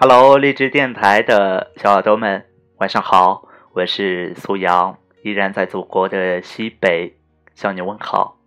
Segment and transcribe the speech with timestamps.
[0.00, 7.16] Hello，荔枝电台的小耳朵们，晚上好，我是苏阳，依然在祖国的西北
[7.56, 8.38] 向你问好，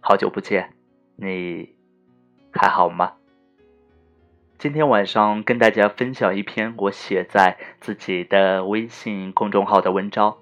[0.00, 0.74] 好久不见，
[1.16, 1.74] 你
[2.52, 3.14] 还好吗？
[4.58, 10.36] 今天晚上跟大家分享一篇我写在自己的微信公众号的文章，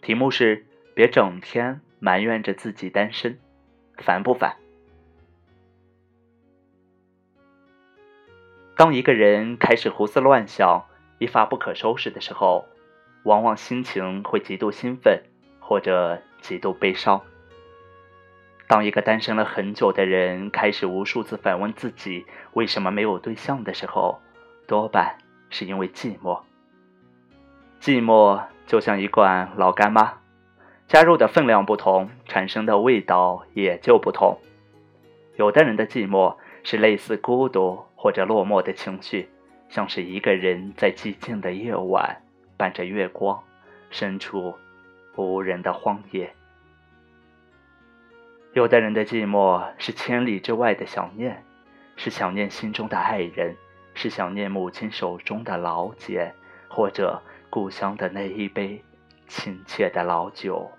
[0.00, 3.40] 题目是“别整天埋怨着自己单身，
[3.98, 4.54] 烦不烦？”
[8.76, 10.84] 当一个人开始胡思乱想、
[11.18, 12.66] 一发不可收拾的时候，
[13.22, 15.22] 往往心情会极度兴奋，
[15.60, 17.20] 或者极度悲伤。
[18.66, 24.20] 当一个单身了很久的人开始无数次反问自己为什么没有对象的时候，
[24.66, 25.18] 多半
[25.50, 26.40] 是因为寂寞。
[27.80, 30.14] 寂寞就像一罐老干妈，
[30.88, 34.40] 加入的分量不同，产生的味道也就不同。
[35.36, 37.84] 有的人的寂寞是类似孤独。
[38.04, 39.30] 或者落寞的情绪，
[39.70, 42.20] 像是一个人在寂静的夜晚，
[42.58, 43.42] 伴着月光，
[43.88, 44.54] 身处
[45.16, 46.30] 无人的荒野。
[48.52, 51.42] 有的人的寂寞是千里之外的想念，
[51.96, 53.56] 是想念心中的爱人，
[53.94, 56.34] 是想念母亲手中的老茧，
[56.68, 58.84] 或者故乡的那一杯
[59.26, 60.70] 亲切的老酒。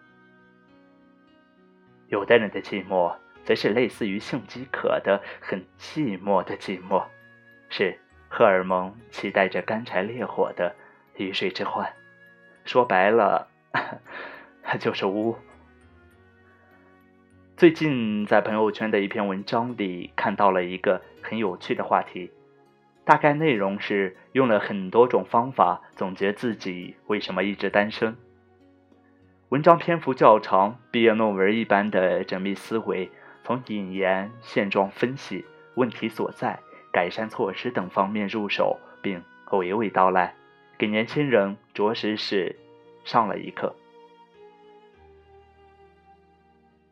[2.09, 3.15] 有的人的寂寞，
[3.45, 7.05] 则是类似于性饥渴的很寂寞的寂寞。
[7.69, 10.75] 是荷尔蒙期待着干柴烈火的
[11.15, 11.93] 鱼水之欢，
[12.65, 13.47] 说白了，
[14.79, 15.37] 就是污。
[17.55, 22.31] 最近在朋友圈的一篇文章里看到了一个很有趣的话题，
[23.05, 28.17] 大概内容是用了很多种方法总结自己为什么一直单身。
[29.49, 33.09] 文章篇幅较长，毕业论文一般的缜密思维，
[33.45, 36.59] 从引言、现状分析、问题所在。
[36.91, 40.33] 改善措施等方面入手，并娓娓道来，
[40.77, 42.57] 给年轻人着实是
[43.03, 43.75] 上了一课。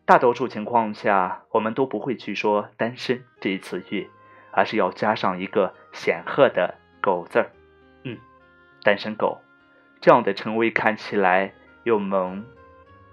[0.04, 4.10] 大多数情况下，我们都不会去说“单身”这一词语，
[4.52, 7.50] 而是要加上一个显赫的“狗”字儿。
[8.04, 8.18] 嗯，
[8.84, 9.40] 单身狗，
[10.02, 12.46] 这样的称谓看起来又萌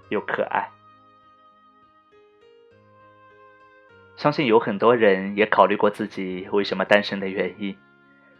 [0.08, 0.70] 又可爱。
[4.20, 7.74] 相信有很多人也考虑过自己为什么单身的原因，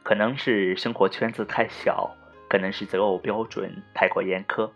[0.03, 2.15] 可能是生活圈子太小，
[2.51, 4.71] 可能是择偶标准太过严苛，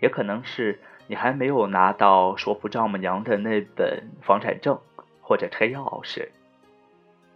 [0.00, 4.78] 也可能是你还没有拿到说服丈母娘的那本房产证
[5.22, 6.28] 或者车钥匙。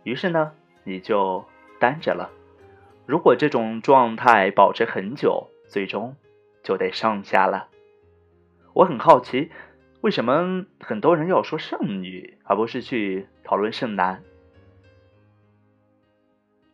[0.03, 0.53] 于是呢，
[0.83, 1.47] 你就
[1.81, 2.31] 单着了。
[3.07, 6.15] 如果这种状态保持很久，最终
[6.63, 7.69] 就得上下了。
[8.75, 9.51] 我很好奇。
[10.05, 14.23] 为什么很多人要说剩女，而不是去讨论剩男？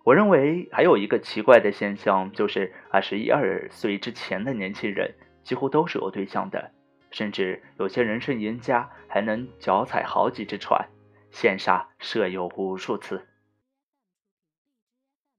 [0.02, 5.14] 我认为还有一个奇怪的现象，就是二十一二岁之前的年轻人
[5.44, 6.72] 几乎都是有对象的，
[7.12, 10.88] 甚至有些人生赢家还能脚踩好几只船，
[11.30, 13.28] 羡煞舍友无数次。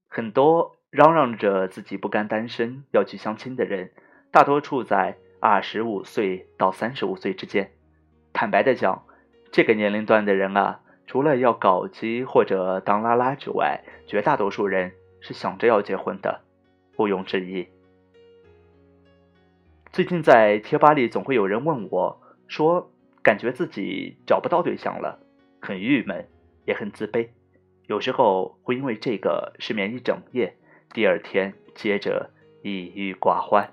[0.08, 3.92] 很多嚷嚷着自己不甘单身要去相亲的人，
[4.30, 7.70] 大多处在二十五岁到三十五岁之间。
[8.32, 9.04] 坦白的讲，
[9.50, 16.40] 这个年龄段的人啊，除了要搞基或者当拉拉之外，绝大多数人是想着要结婚的，
[16.96, 17.68] 毋庸置疑。
[19.92, 22.90] 最近在贴吧里总会有人问我，说
[23.22, 25.20] 感觉自己找不到对象了，
[25.60, 26.26] 很郁闷，
[26.64, 27.28] 也很自卑，
[27.86, 30.56] 有时候会因为这个失眠一整夜，
[30.94, 32.30] 第二天接着
[32.62, 33.70] 抑郁寡欢。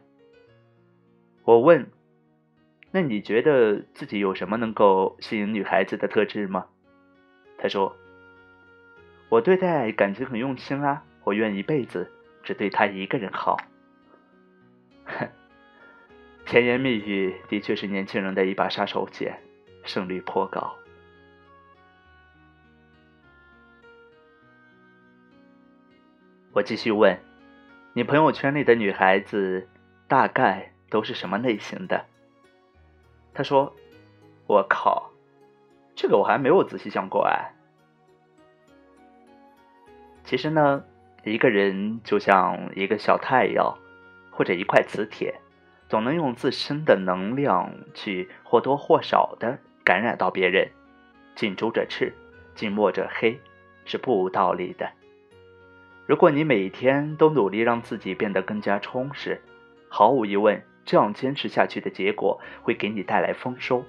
[1.45, 1.89] 我问。
[2.91, 6.65] 那你觉得自己有什么能够吸引女孩子的特质吗？
[7.59, 7.95] 他说
[9.29, 12.11] ：“我对待感情很用心啊，我愿一辈子
[12.41, 13.57] 只对她一个人好。”
[15.05, 15.29] 哼，
[16.45, 19.33] 甜言蜜语的确是年轻人的一把杀手锏，
[19.83, 20.75] 胜率颇高。
[26.53, 27.19] 我继续问
[27.93, 29.69] ：“你朋友圈里的女孩子
[30.07, 32.05] 大概都是什么类型的？”
[33.33, 33.73] 他说
[34.47, 35.11] ：“我靠，
[35.95, 37.53] 这个我还没有仔细想过哎。
[40.25, 40.83] 其实呢，
[41.23, 43.77] 一个人就像一个小太阳，
[44.31, 45.39] 或者一块磁铁，
[45.87, 50.69] 总能用自身的能量去或多或少的感染到别人。
[51.35, 52.13] 近朱者赤，
[52.55, 53.39] 近墨者黑，
[53.85, 54.89] 是不无道理的。
[56.05, 59.41] 如果你每天都努力让自己变得更加充实，
[59.87, 63.85] 毫无疑问。”这样坚持下去的结果会给你带来丰收。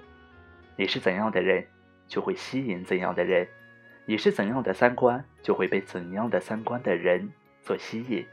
[0.76, 1.66] 你是怎样的人，
[2.06, 3.46] 就会吸引怎样的人；
[4.04, 7.32] 你是怎样的三观，就会被怎样的三观的人
[7.62, 8.26] 所吸引。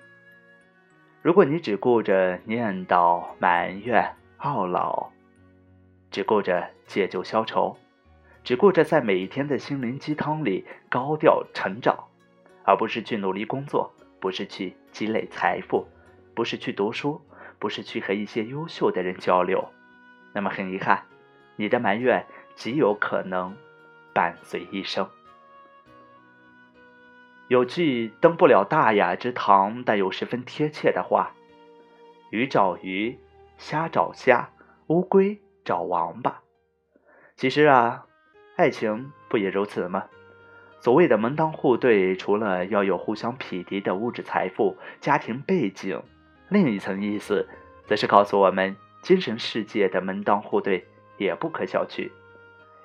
[1.22, 5.14] 如果你只顾着念叨、埋怨、懊恼，
[6.12, 7.78] 只顾着借酒消愁，
[8.44, 11.98] 只顾着在每一天的心灵鸡汤里高调成长，
[12.66, 15.88] 而不是去努力工作，不是去积累财富，
[16.36, 17.22] 不是去读书，
[17.60, 19.70] 不是去和一些优秀的人交流，
[20.34, 21.04] 那么很遗憾，
[21.56, 22.26] 你的埋怨
[22.56, 23.56] 极有可能
[24.14, 25.10] 伴随一生。
[27.48, 31.34] 有句登不了大雅之堂，但又十分贴切的话
[32.30, 33.18] ：“鱼找鱼，
[33.58, 34.50] 虾找虾，
[34.88, 36.42] 乌龟找王八。”
[37.38, 38.06] 其实啊，
[38.58, 40.06] 爱情不也如此吗？
[40.82, 46.04] 所谓的门当户对，除了要有互相匹敌的物质财富、家庭背景，
[46.50, 47.48] 另一层意思，
[47.86, 50.86] 则是告诉我们，精神世界的门当户对
[51.18, 52.10] 也不可小觑。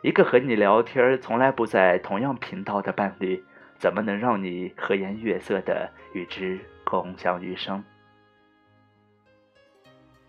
[0.00, 3.44] 一个和你聊天从来不在同样频道的伴侣。
[3.78, 7.82] 怎么能让你和颜悦色的与之共享余生？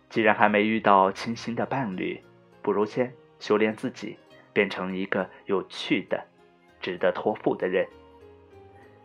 [0.09, 2.19] 既然还没遇到倾心的伴侣，
[2.63, 4.18] 不如先修炼自己，
[4.53, 6.25] 变成一个有趣的、
[6.81, 7.88] 值得托付的人。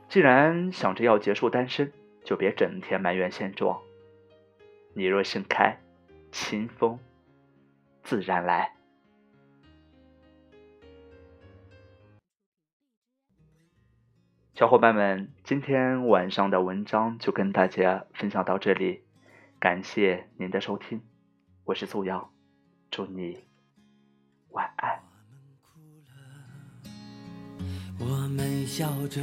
[0.09, 1.93] 既然想着要结束单身，
[2.25, 3.79] 就别整天埋怨现状。
[4.99, 5.79] 你若盛开，
[6.33, 6.99] 清风
[8.03, 8.75] 自然来。
[14.55, 19.05] 小伙伴们，今天晚上的文章就跟大家分享到这里，
[19.61, 21.00] 感谢您的收听，
[21.62, 22.33] 我是素瑶，
[22.91, 23.45] 祝你
[24.49, 25.00] 晚安。
[28.00, 28.05] 我
[28.37, 29.23] 们笑着，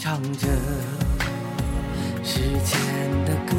[0.00, 0.46] 唱着
[2.22, 2.80] 时间
[3.24, 3.52] 的歌，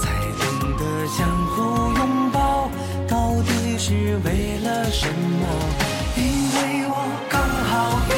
[0.00, 0.46] 才懂
[0.76, 1.62] 得相互
[1.96, 2.00] 拥
[2.32, 2.68] 抱，
[3.06, 5.46] 到底是为了什么？
[6.16, 6.22] 因
[6.54, 6.58] 为
[6.88, 6.92] 我
[7.30, 7.40] 刚
[7.70, 8.17] 好遇